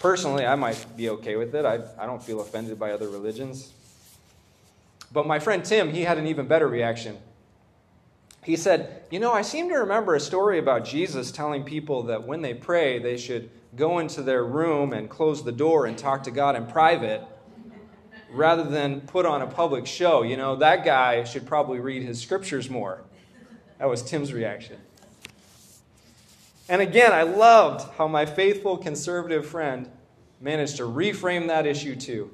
Personally, 0.00 0.46
I 0.46 0.54
might 0.54 0.96
be 0.96 1.10
okay 1.10 1.36
with 1.36 1.54
it. 1.54 1.66
I, 1.66 1.80
I 1.98 2.06
don't 2.06 2.22
feel 2.22 2.40
offended 2.40 2.78
by 2.78 2.92
other 2.92 3.10
religions. 3.10 3.74
But 5.12 5.26
my 5.26 5.38
friend 5.38 5.62
Tim, 5.62 5.90
he 5.90 6.02
had 6.02 6.16
an 6.16 6.26
even 6.26 6.48
better 6.48 6.68
reaction. 6.68 7.18
He 8.42 8.56
said, 8.56 9.02
You 9.10 9.20
know, 9.20 9.34
I 9.34 9.42
seem 9.42 9.68
to 9.68 9.74
remember 9.74 10.14
a 10.14 10.20
story 10.20 10.58
about 10.58 10.86
Jesus 10.86 11.30
telling 11.30 11.64
people 11.64 12.04
that 12.04 12.26
when 12.26 12.40
they 12.40 12.54
pray, 12.54 12.98
they 12.98 13.18
should 13.18 13.50
go 13.76 13.98
into 13.98 14.22
their 14.22 14.42
room 14.42 14.94
and 14.94 15.10
close 15.10 15.44
the 15.44 15.52
door 15.52 15.84
and 15.84 15.98
talk 15.98 16.22
to 16.22 16.30
God 16.30 16.56
in 16.56 16.64
private 16.66 17.26
rather 18.32 18.64
than 18.64 19.02
put 19.02 19.26
on 19.26 19.42
a 19.42 19.46
public 19.46 19.86
show. 19.86 20.22
You 20.22 20.36
know, 20.36 20.56
that 20.56 20.84
guy 20.84 21.24
should 21.24 21.46
probably 21.46 21.80
read 21.80 22.02
his 22.02 22.20
scriptures 22.20 22.70
more. 22.70 23.02
That 23.78 23.88
was 23.88 24.02
Tim's 24.02 24.32
reaction. 24.32 24.76
And 26.68 26.80
again, 26.80 27.12
I 27.12 27.22
loved 27.22 27.90
how 27.96 28.06
my 28.06 28.26
faithful 28.26 28.76
conservative 28.76 29.46
friend 29.46 29.90
managed 30.40 30.76
to 30.76 30.84
reframe 30.84 31.48
that 31.48 31.66
issue 31.66 31.96
too. 31.96 32.30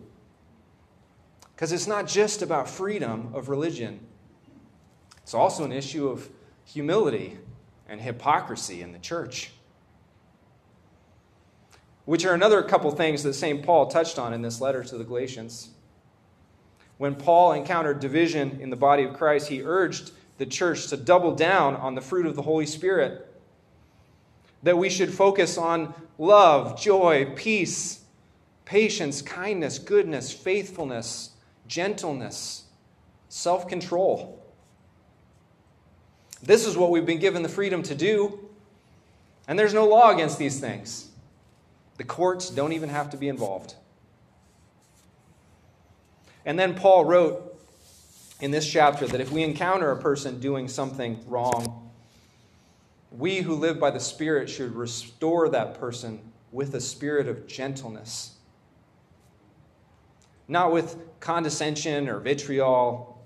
Because 1.54 1.72
it's 1.72 1.86
not 1.86 2.06
just 2.06 2.42
about 2.42 2.68
freedom 2.68 3.30
of 3.32 3.48
religion, 3.48 4.00
it's 5.22 5.32
also 5.32 5.64
an 5.64 5.72
issue 5.72 6.08
of 6.08 6.28
humility 6.66 7.38
and 7.88 8.00
hypocrisy 8.00 8.82
in 8.82 8.92
the 8.92 8.98
church. 8.98 9.52
Which 12.04 12.24
are 12.26 12.34
another 12.34 12.62
couple 12.62 12.90
things 12.90 13.22
that 13.22 13.32
St. 13.32 13.64
Paul 13.64 13.86
touched 13.86 14.18
on 14.18 14.34
in 14.34 14.42
this 14.42 14.60
letter 14.60 14.84
to 14.84 14.98
the 14.98 15.04
Galatians. 15.04 15.70
When 16.98 17.14
Paul 17.14 17.52
encountered 17.52 18.00
division 18.00 18.58
in 18.60 18.70
the 18.70 18.76
body 18.76 19.04
of 19.04 19.14
Christ, 19.14 19.48
he 19.48 19.62
urged 19.62 20.12
the 20.38 20.46
church 20.46 20.88
to 20.88 20.96
double 20.96 21.34
down 21.34 21.76
on 21.76 21.94
the 21.94 22.00
fruit 22.00 22.26
of 22.26 22.36
the 22.36 22.42
Holy 22.42 22.66
Spirit. 22.66 23.26
That 24.62 24.78
we 24.78 24.88
should 24.88 25.12
focus 25.12 25.58
on 25.58 25.94
love, 26.18 26.80
joy, 26.80 27.32
peace, 27.36 28.00
patience, 28.64 29.22
kindness, 29.22 29.78
goodness, 29.78 30.32
faithfulness, 30.32 31.30
gentleness, 31.66 32.64
self 33.28 33.68
control. 33.68 34.42
This 36.42 36.66
is 36.66 36.76
what 36.76 36.90
we've 36.90 37.06
been 37.06 37.18
given 37.18 37.42
the 37.42 37.48
freedom 37.48 37.82
to 37.84 37.94
do, 37.94 38.38
and 39.48 39.58
there's 39.58 39.74
no 39.74 39.86
law 39.86 40.12
against 40.12 40.38
these 40.38 40.60
things. 40.60 41.08
The 41.96 42.04
courts 42.04 42.50
don't 42.50 42.72
even 42.72 42.88
have 42.88 43.10
to 43.10 43.16
be 43.16 43.28
involved. 43.28 43.74
And 46.46 46.56
then 46.56 46.74
Paul 46.74 47.04
wrote 47.04 47.60
in 48.40 48.52
this 48.52 48.70
chapter 48.70 49.06
that 49.08 49.20
if 49.20 49.32
we 49.32 49.42
encounter 49.42 49.90
a 49.90 50.00
person 50.00 50.38
doing 50.38 50.68
something 50.68 51.22
wrong, 51.26 51.90
we 53.10 53.40
who 53.40 53.54
live 53.54 53.80
by 53.80 53.90
the 53.90 54.00
Spirit 54.00 54.48
should 54.48 54.74
restore 54.74 55.48
that 55.48 55.78
person 55.78 56.20
with 56.52 56.74
a 56.74 56.80
spirit 56.80 57.26
of 57.26 57.46
gentleness. 57.46 58.36
Not 60.48 60.72
with 60.72 60.96
condescension 61.18 62.08
or 62.08 62.20
vitriol, 62.20 63.20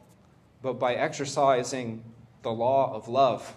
but 0.63 0.75
by 0.75 0.95
exercising 0.95 2.03
the 2.43 2.51
law 2.51 2.95
of 2.95 3.09
love. 3.09 3.55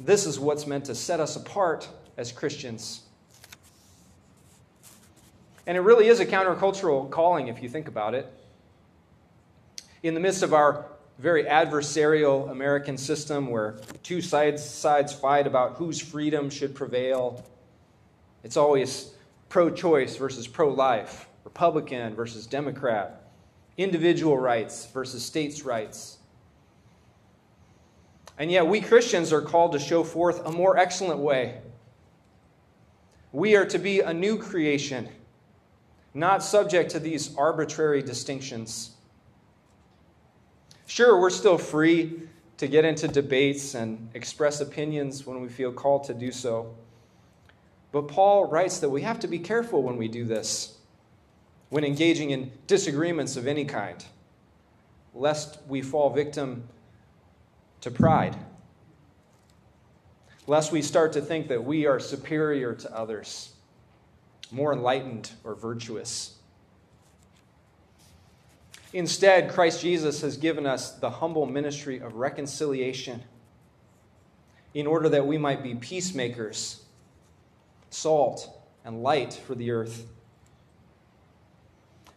This 0.00 0.26
is 0.26 0.40
what's 0.40 0.66
meant 0.66 0.86
to 0.86 0.94
set 0.94 1.20
us 1.20 1.36
apart 1.36 1.88
as 2.16 2.32
Christians. 2.32 3.05
And 5.66 5.76
it 5.76 5.80
really 5.80 6.08
is 6.08 6.20
a 6.20 6.26
countercultural 6.26 7.10
calling 7.10 7.48
if 7.48 7.62
you 7.62 7.68
think 7.68 7.88
about 7.88 8.14
it. 8.14 8.32
In 10.02 10.14
the 10.14 10.20
midst 10.20 10.42
of 10.42 10.54
our 10.54 10.86
very 11.18 11.44
adversarial 11.44 12.50
American 12.50 12.96
system 12.96 13.48
where 13.48 13.78
two 14.02 14.20
sides, 14.20 14.64
sides 14.64 15.12
fight 15.12 15.46
about 15.46 15.76
whose 15.76 16.00
freedom 16.00 16.50
should 16.50 16.74
prevail, 16.74 17.44
it's 18.44 18.56
always 18.56 19.12
pro 19.48 19.70
choice 19.70 20.16
versus 20.16 20.46
pro 20.46 20.68
life, 20.68 21.28
Republican 21.44 22.14
versus 22.14 22.46
Democrat, 22.46 23.24
individual 23.76 24.38
rights 24.38 24.86
versus 24.86 25.24
states' 25.24 25.64
rights. 25.64 26.18
And 28.38 28.52
yet, 28.52 28.66
we 28.66 28.82
Christians 28.82 29.32
are 29.32 29.40
called 29.40 29.72
to 29.72 29.78
show 29.78 30.04
forth 30.04 30.44
a 30.46 30.52
more 30.52 30.76
excellent 30.76 31.20
way. 31.20 31.58
We 33.32 33.56
are 33.56 33.64
to 33.66 33.78
be 33.78 34.00
a 34.00 34.12
new 34.12 34.38
creation 34.38 35.08
not 36.16 36.42
subject 36.42 36.90
to 36.90 36.98
these 36.98 37.36
arbitrary 37.36 38.00
distinctions. 38.00 38.92
Sure, 40.86 41.20
we're 41.20 41.28
still 41.28 41.58
free 41.58 42.22
to 42.56 42.66
get 42.66 42.86
into 42.86 43.06
debates 43.06 43.74
and 43.74 44.08
express 44.14 44.62
opinions 44.62 45.26
when 45.26 45.42
we 45.42 45.48
feel 45.48 45.70
called 45.70 46.04
to 46.04 46.14
do 46.14 46.32
so. 46.32 46.74
But 47.92 48.08
Paul 48.08 48.46
writes 48.46 48.78
that 48.78 48.88
we 48.88 49.02
have 49.02 49.20
to 49.20 49.28
be 49.28 49.38
careful 49.38 49.82
when 49.82 49.98
we 49.98 50.08
do 50.08 50.24
this, 50.24 50.78
when 51.68 51.84
engaging 51.84 52.30
in 52.30 52.50
disagreements 52.66 53.36
of 53.36 53.46
any 53.46 53.66
kind, 53.66 54.02
lest 55.14 55.58
we 55.68 55.82
fall 55.82 56.08
victim 56.08 56.66
to 57.82 57.90
pride, 57.90 58.36
lest 60.46 60.72
we 60.72 60.80
start 60.80 61.12
to 61.12 61.20
think 61.20 61.48
that 61.48 61.62
we 61.62 61.84
are 61.84 62.00
superior 62.00 62.72
to 62.72 62.96
others 62.96 63.50
more 64.50 64.72
enlightened 64.72 65.30
or 65.44 65.54
virtuous. 65.54 66.36
Instead, 68.92 69.50
Christ 69.50 69.80
Jesus 69.80 70.20
has 70.22 70.36
given 70.36 70.66
us 70.66 70.92
the 70.92 71.10
humble 71.10 71.46
ministry 71.46 71.98
of 71.98 72.14
reconciliation 72.14 73.22
in 74.74 74.86
order 74.86 75.08
that 75.08 75.26
we 75.26 75.38
might 75.38 75.62
be 75.62 75.74
peacemakers, 75.74 76.82
salt, 77.90 78.48
and 78.84 79.02
light 79.02 79.34
for 79.34 79.54
the 79.54 79.70
earth. 79.70 80.06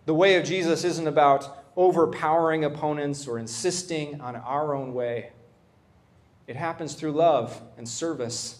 The 0.05 0.13
way 0.13 0.35
of 0.35 0.45
Jesus 0.45 0.83
isn't 0.83 1.07
about 1.07 1.65
overpowering 1.75 2.65
opponents 2.65 3.27
or 3.27 3.39
insisting 3.39 4.19
on 4.21 4.35
our 4.35 4.73
own 4.73 4.93
way. 4.93 5.31
It 6.47 6.55
happens 6.55 6.95
through 6.95 7.11
love 7.11 7.61
and 7.77 7.87
service 7.87 8.58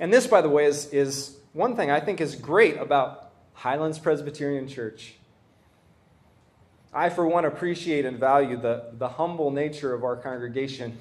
and 0.00 0.12
this, 0.12 0.26
by 0.26 0.40
the 0.40 0.48
way, 0.48 0.64
is, 0.64 0.86
is 0.92 1.36
one 1.52 1.76
thing 1.76 1.90
I 1.90 2.00
think 2.00 2.20
is 2.20 2.34
great 2.34 2.76
about 2.76 3.30
Highlands 3.54 3.98
Presbyterian 3.98 4.68
Church. 4.68 5.14
I, 6.94 7.08
for 7.08 7.26
one, 7.26 7.44
appreciate 7.44 8.04
and 8.04 8.18
value 8.18 8.56
the, 8.56 8.90
the 8.98 9.08
humble 9.08 9.50
nature 9.50 9.94
of 9.94 10.04
our 10.04 10.16
congregation. 10.16 10.98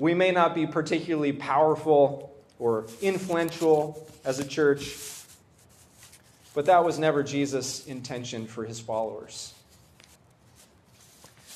We 0.00 0.14
may 0.14 0.30
not 0.30 0.54
be 0.54 0.66
particularly 0.66 1.32
powerful 1.32 2.36
or 2.58 2.86
influential 3.00 4.06
as 4.24 4.38
a 4.38 4.44
church, 4.44 4.96
but 6.54 6.66
that 6.66 6.84
was 6.84 6.98
never 6.98 7.22
Jesus' 7.22 7.86
intention 7.86 8.46
for 8.46 8.64
his 8.64 8.78
followers. 8.78 9.54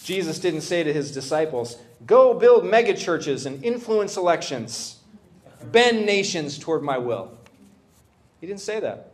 Jesus 0.03 0.41
didn't 0.41 0.63
say 0.63 0.83
to 0.83 0.93
his 0.93 1.13
disciples, 1.13 1.79
Go 2.07 2.35
build 2.35 2.65
megachurches 2.65 3.47
and 3.47 3.65
influence 3.65 4.17
elections 4.17 5.02
bend 5.71 6.07
nations 6.07 6.59
toward 6.59 6.83
my 6.83 6.99
will. 6.99 7.37
He 8.41 8.47
didn't 8.47 8.61
say 8.61 8.81
that. 8.81 9.13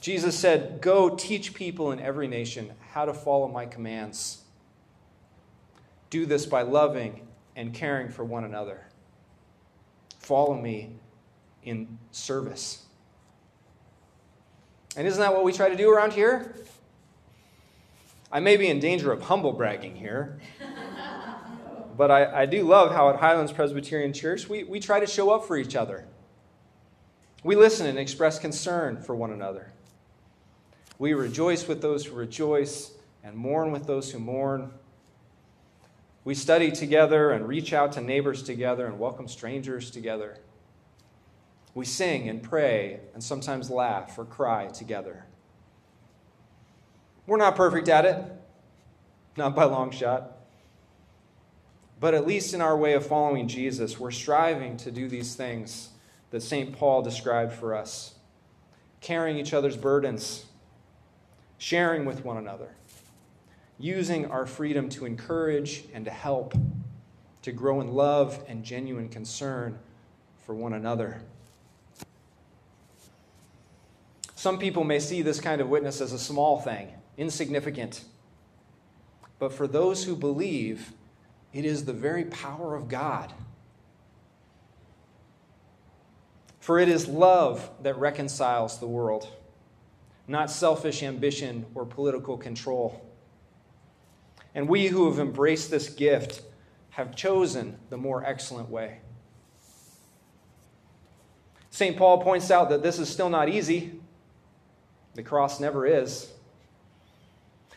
Jesus 0.00 0.38
said, 0.38 0.80
Go 0.80 1.10
teach 1.10 1.54
people 1.54 1.92
in 1.92 2.00
every 2.00 2.28
nation 2.28 2.72
how 2.90 3.04
to 3.04 3.14
follow 3.14 3.48
my 3.48 3.66
commands. 3.66 4.42
Do 6.10 6.26
this 6.26 6.44
by 6.44 6.62
loving 6.62 7.26
and 7.56 7.72
caring 7.72 8.10
for 8.10 8.24
one 8.24 8.44
another. 8.44 8.84
Follow 10.18 10.54
me 10.54 10.90
in 11.64 11.98
service. 12.10 12.84
And 14.96 15.06
isn't 15.06 15.20
that 15.20 15.32
what 15.32 15.44
we 15.44 15.52
try 15.52 15.68
to 15.68 15.76
do 15.76 15.90
around 15.90 16.12
here? 16.12 16.54
I 18.30 18.40
may 18.40 18.56
be 18.56 18.68
in 18.68 18.80
danger 18.80 19.12
of 19.12 19.22
humble 19.22 19.52
bragging 19.52 19.96
here, 19.96 20.38
but 21.96 22.10
I, 22.10 22.42
I 22.42 22.46
do 22.46 22.64
love 22.64 22.92
how 22.92 23.10
at 23.10 23.16
Highlands 23.16 23.52
Presbyterian 23.52 24.12
Church 24.12 24.48
we, 24.48 24.64
we 24.64 24.80
try 24.80 25.00
to 25.00 25.06
show 25.06 25.30
up 25.30 25.44
for 25.44 25.56
each 25.56 25.76
other. 25.76 26.06
We 27.44 27.56
listen 27.56 27.86
and 27.86 27.98
express 27.98 28.38
concern 28.38 29.02
for 29.02 29.16
one 29.16 29.32
another. 29.32 29.72
We 30.98 31.14
rejoice 31.14 31.66
with 31.66 31.82
those 31.82 32.06
who 32.06 32.14
rejoice 32.14 32.92
and 33.24 33.36
mourn 33.36 33.72
with 33.72 33.86
those 33.86 34.12
who 34.12 34.18
mourn. 34.18 34.70
We 36.24 36.34
study 36.34 36.70
together 36.70 37.32
and 37.32 37.48
reach 37.48 37.72
out 37.72 37.92
to 37.92 38.00
neighbors 38.00 38.42
together 38.42 38.86
and 38.86 38.98
welcome 38.98 39.26
strangers 39.26 39.90
together. 39.90 40.38
We 41.74 41.84
sing 41.84 42.28
and 42.28 42.42
pray 42.42 43.00
and 43.14 43.24
sometimes 43.24 43.70
laugh 43.70 44.16
or 44.18 44.24
cry 44.24 44.68
together. 44.68 45.24
We're 47.26 47.38
not 47.38 47.56
perfect 47.56 47.88
at 47.88 48.04
it, 48.04 48.24
not 49.36 49.56
by 49.56 49.64
long 49.64 49.90
shot. 49.90 50.31
But 52.02 52.14
at 52.14 52.26
least 52.26 52.52
in 52.52 52.60
our 52.60 52.76
way 52.76 52.94
of 52.94 53.06
following 53.06 53.46
Jesus, 53.46 54.00
we're 54.00 54.10
striving 54.10 54.76
to 54.78 54.90
do 54.90 55.06
these 55.06 55.36
things 55.36 55.90
that 56.32 56.42
St. 56.42 56.76
Paul 56.76 57.00
described 57.00 57.52
for 57.52 57.76
us 57.76 58.16
carrying 59.00 59.36
each 59.36 59.54
other's 59.54 59.76
burdens, 59.76 60.46
sharing 61.58 62.04
with 62.04 62.24
one 62.24 62.38
another, 62.38 62.74
using 63.78 64.28
our 64.32 64.46
freedom 64.46 64.88
to 64.88 65.06
encourage 65.06 65.84
and 65.94 66.04
to 66.04 66.10
help, 66.10 66.54
to 67.42 67.52
grow 67.52 67.80
in 67.80 67.94
love 67.94 68.42
and 68.48 68.64
genuine 68.64 69.08
concern 69.08 69.78
for 70.44 70.56
one 70.56 70.72
another. 70.72 71.22
Some 74.34 74.58
people 74.58 74.82
may 74.82 74.98
see 74.98 75.22
this 75.22 75.40
kind 75.40 75.60
of 75.60 75.68
witness 75.68 76.00
as 76.00 76.12
a 76.12 76.18
small 76.18 76.60
thing, 76.60 76.88
insignificant. 77.16 78.02
But 79.38 79.52
for 79.52 79.68
those 79.68 80.02
who 80.02 80.16
believe, 80.16 80.92
it 81.52 81.64
is 81.64 81.84
the 81.84 81.92
very 81.92 82.24
power 82.24 82.74
of 82.74 82.88
God. 82.88 83.32
For 86.60 86.78
it 86.78 86.88
is 86.88 87.08
love 87.08 87.68
that 87.82 87.98
reconciles 87.98 88.78
the 88.78 88.86
world, 88.86 89.28
not 90.28 90.50
selfish 90.50 91.02
ambition 91.02 91.66
or 91.74 91.84
political 91.84 92.36
control. 92.36 93.04
And 94.54 94.68
we 94.68 94.86
who 94.86 95.10
have 95.10 95.18
embraced 95.18 95.70
this 95.70 95.88
gift 95.88 96.42
have 96.90 97.16
chosen 97.16 97.78
the 97.90 97.96
more 97.96 98.24
excellent 98.24 98.68
way. 98.70 98.98
St. 101.70 101.96
Paul 101.96 102.22
points 102.22 102.50
out 102.50 102.68
that 102.68 102.82
this 102.82 102.98
is 102.98 103.08
still 103.08 103.30
not 103.30 103.48
easy. 103.48 103.98
The 105.14 105.22
cross 105.22 105.58
never 105.58 105.86
is. 105.86 106.30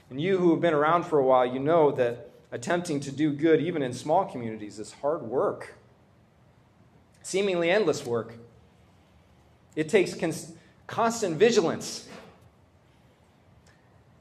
And 0.09 0.21
you 0.21 0.37
who 0.37 0.51
have 0.51 0.61
been 0.61 0.73
around 0.73 1.05
for 1.05 1.17
a 1.17 1.23
while, 1.23 1.45
you 1.45 1.59
know 1.59 1.91
that 1.93 2.24
attempting 2.55 3.01
to 3.01 3.11
do 3.11 3.33
good, 3.33 3.59
even 3.59 3.81
in 3.81 3.91
small 3.91 4.23
communities, 4.23 4.79
is 4.79 4.93
hard 4.93 5.21
work, 5.21 5.75
seemingly 7.21 7.69
endless 7.69 8.05
work. 8.05 8.35
It 9.75 9.89
takes 9.89 10.13
cons- 10.13 10.53
constant 10.87 11.35
vigilance. 11.35 12.07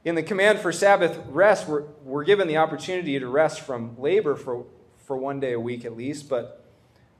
In 0.04 0.16
the 0.16 0.22
command 0.22 0.58
for 0.58 0.72
Sabbath 0.72 1.16
rest, 1.28 1.68
we're, 1.68 1.84
we're 2.02 2.24
given 2.24 2.48
the 2.48 2.56
opportunity 2.56 3.20
to 3.20 3.28
rest 3.28 3.60
from 3.60 3.96
labor 4.00 4.34
for, 4.34 4.66
for 5.06 5.16
one 5.16 5.38
day 5.38 5.52
a 5.52 5.60
week 5.60 5.84
at 5.84 5.96
least, 5.96 6.28
but 6.28 6.66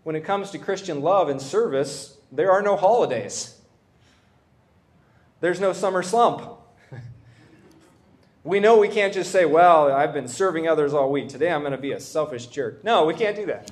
when 0.02 0.16
it 0.16 0.24
comes 0.24 0.50
to 0.50 0.58
Christian 0.58 1.00
love 1.00 1.28
and 1.28 1.40
service, 1.40 2.16
there 2.32 2.50
are 2.50 2.60
no 2.60 2.74
holidays. 2.74 3.60
There's 5.40 5.60
no 5.60 5.72
summer 5.72 6.02
slump. 6.02 6.53
We 8.44 8.60
know 8.60 8.78
we 8.78 8.88
can't 8.88 9.14
just 9.14 9.32
say, 9.32 9.46
well, 9.46 9.90
I've 9.90 10.12
been 10.12 10.28
serving 10.28 10.68
others 10.68 10.92
all 10.92 11.10
week. 11.10 11.30
Today 11.30 11.50
I'm 11.50 11.62
going 11.62 11.72
to 11.72 11.78
be 11.78 11.92
a 11.92 12.00
selfish 12.00 12.46
jerk. 12.46 12.84
No, 12.84 13.06
we 13.06 13.14
can't 13.14 13.34
do 13.34 13.46
that. 13.46 13.70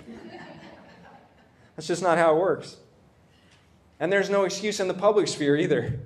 That's 1.77 1.87
just 1.87 2.03
not 2.03 2.17
how 2.17 2.35
it 2.35 2.41
works. 2.41 2.79
And 4.01 4.11
there's 4.11 4.31
no 4.31 4.45
excuse 4.45 4.81
in 4.81 4.89
the 4.89 4.95
public 4.95 5.29
sphere 5.29 5.57
either. 5.57 6.01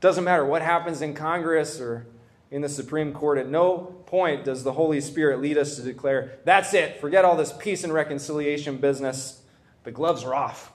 Doesn't 0.00 0.24
matter 0.24 0.44
what 0.44 0.60
happens 0.60 1.00
in 1.00 1.14
Congress 1.14 1.80
or 1.80 2.06
in 2.50 2.62
the 2.62 2.68
Supreme 2.68 3.12
Court, 3.12 3.38
at 3.38 3.48
no 3.48 3.94
point 4.06 4.44
does 4.44 4.62
the 4.64 4.72
Holy 4.72 5.00
Spirit 5.00 5.40
lead 5.40 5.56
us 5.56 5.76
to 5.76 5.82
declare, 5.82 6.38
that's 6.44 6.74
it, 6.74 7.00
forget 7.00 7.24
all 7.24 7.36
this 7.36 7.52
peace 7.52 7.84
and 7.84 7.92
reconciliation 7.92 8.76
business. 8.76 9.42
The 9.84 9.90
gloves 9.90 10.24
are 10.24 10.34
off. 10.34 10.72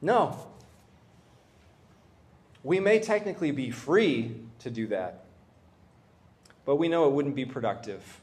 No. 0.00 0.46
We 2.62 2.80
may 2.80 3.00
technically 3.00 3.50
be 3.50 3.70
free 3.70 4.36
to 4.62 4.70
do 4.70 4.86
that, 4.88 5.24
but 6.64 6.76
we 6.76 6.88
know 6.88 7.06
it 7.06 7.12
wouldn't 7.12 7.34
be 7.34 7.44
productive. 7.44 8.20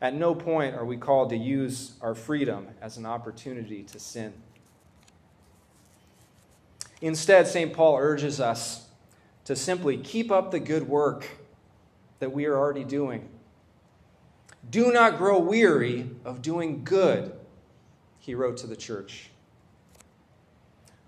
At 0.00 0.14
no 0.14 0.34
point 0.34 0.74
are 0.74 0.84
we 0.84 0.96
called 0.96 1.30
to 1.30 1.36
use 1.36 1.94
our 2.00 2.14
freedom 2.14 2.68
as 2.80 2.96
an 2.96 3.06
opportunity 3.06 3.82
to 3.84 3.98
sin. 3.98 4.32
Instead, 7.00 7.46
St. 7.46 7.72
Paul 7.72 7.96
urges 7.96 8.40
us 8.40 8.88
to 9.44 9.56
simply 9.56 9.96
keep 9.96 10.30
up 10.30 10.50
the 10.50 10.60
good 10.60 10.88
work 10.88 11.28
that 12.18 12.32
we 12.32 12.46
are 12.46 12.56
already 12.56 12.84
doing. 12.84 13.28
Do 14.68 14.92
not 14.92 15.18
grow 15.18 15.38
weary 15.38 16.10
of 16.24 16.42
doing 16.42 16.84
good, 16.84 17.32
he 18.18 18.34
wrote 18.34 18.58
to 18.58 18.66
the 18.66 18.76
church. 18.76 19.30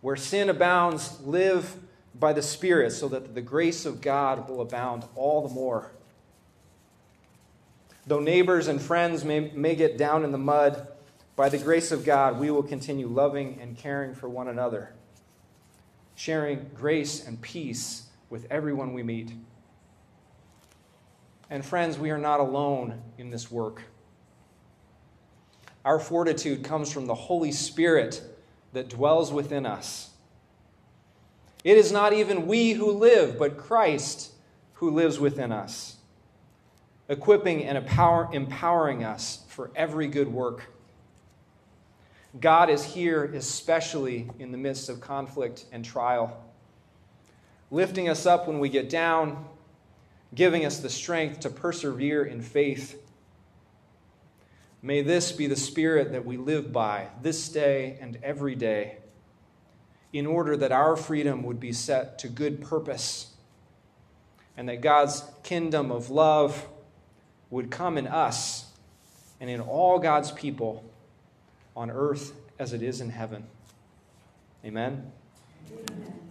Where 0.00 0.16
sin 0.16 0.48
abounds, 0.48 1.20
live 1.20 1.76
by 2.14 2.32
the 2.32 2.42
Spirit 2.42 2.92
so 2.92 3.08
that 3.08 3.34
the 3.34 3.40
grace 3.40 3.86
of 3.86 4.00
God 4.00 4.48
will 4.48 4.60
abound 4.60 5.04
all 5.14 5.46
the 5.46 5.54
more. 5.54 5.92
Though 8.06 8.20
neighbors 8.20 8.66
and 8.68 8.80
friends 8.80 9.24
may, 9.24 9.50
may 9.54 9.74
get 9.74 9.96
down 9.96 10.24
in 10.24 10.32
the 10.32 10.38
mud, 10.38 10.88
by 11.36 11.48
the 11.48 11.58
grace 11.58 11.92
of 11.92 12.04
God, 12.04 12.38
we 12.38 12.50
will 12.50 12.62
continue 12.62 13.06
loving 13.06 13.58
and 13.60 13.76
caring 13.76 14.14
for 14.14 14.28
one 14.28 14.48
another, 14.48 14.92
sharing 16.14 16.70
grace 16.74 17.26
and 17.26 17.40
peace 17.40 18.08
with 18.28 18.46
everyone 18.50 18.92
we 18.92 19.02
meet. 19.02 19.32
And 21.48 21.64
friends, 21.64 21.98
we 21.98 22.10
are 22.10 22.18
not 22.18 22.40
alone 22.40 23.00
in 23.16 23.30
this 23.30 23.50
work. 23.50 23.82
Our 25.84 25.98
fortitude 25.98 26.62
comes 26.62 26.92
from 26.92 27.06
the 27.06 27.14
Holy 27.14 27.52
Spirit 27.52 28.22
that 28.72 28.88
dwells 28.88 29.32
within 29.32 29.66
us. 29.66 30.09
It 31.62 31.76
is 31.76 31.92
not 31.92 32.12
even 32.12 32.46
we 32.46 32.72
who 32.72 32.90
live, 32.90 33.38
but 33.38 33.58
Christ 33.58 34.32
who 34.74 34.90
lives 34.90 35.18
within 35.18 35.52
us, 35.52 35.96
equipping 37.08 37.64
and 37.64 37.76
empowering 37.76 39.04
us 39.04 39.44
for 39.48 39.70
every 39.76 40.06
good 40.06 40.28
work. 40.28 40.72
God 42.40 42.70
is 42.70 42.84
here, 42.84 43.24
especially 43.24 44.30
in 44.38 44.52
the 44.52 44.58
midst 44.58 44.88
of 44.88 45.00
conflict 45.00 45.66
and 45.72 45.84
trial, 45.84 46.42
lifting 47.70 48.08
us 48.08 48.24
up 48.24 48.46
when 48.46 48.58
we 48.58 48.68
get 48.68 48.88
down, 48.88 49.44
giving 50.34 50.64
us 50.64 50.78
the 50.78 50.88
strength 50.88 51.40
to 51.40 51.50
persevere 51.50 52.24
in 52.24 52.40
faith 52.40 52.96
May 54.82 55.02
this 55.02 55.30
be 55.30 55.46
the 55.46 55.56
spirit 55.56 56.12
that 56.12 56.24
we 56.24 56.38
live 56.38 56.72
by 56.72 57.08
this 57.20 57.50
day 57.50 57.98
and 58.00 58.18
every 58.22 58.54
day, 58.54 58.96
in 60.12 60.26
order 60.26 60.56
that 60.56 60.72
our 60.72 60.96
freedom 60.96 61.42
would 61.42 61.60
be 61.60 61.72
set 61.72 62.18
to 62.18 62.28
good 62.28 62.60
purpose, 62.60 63.32
and 64.56 64.68
that 64.68 64.80
God's 64.80 65.24
kingdom 65.42 65.90
of 65.90 66.10
love 66.10 66.66
would 67.50 67.70
come 67.70 67.96
in 67.96 68.06
us 68.06 68.66
and 69.40 69.48
in 69.48 69.60
all 69.60 69.98
God's 69.98 70.30
people 70.32 70.84
on 71.76 71.90
earth 71.90 72.32
as 72.58 72.72
it 72.72 72.82
is 72.82 73.00
in 73.00 73.10
heaven. 73.10 73.46
Amen. 74.64 75.10
Amen. 75.72 76.29